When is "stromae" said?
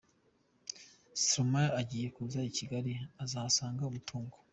1.21-1.69